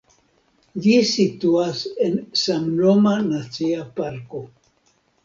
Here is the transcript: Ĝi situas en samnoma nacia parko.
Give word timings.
Ĝi 0.85 0.93
situas 1.09 1.81
en 2.05 2.15
samnoma 2.45 3.13
nacia 3.27 3.85
parko. 4.01 4.43